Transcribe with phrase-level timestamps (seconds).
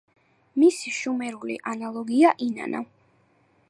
[0.61, 2.87] მისი შუმერული ანალოგია ინანა.